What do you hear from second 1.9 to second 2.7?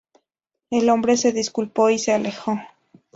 y se alejó.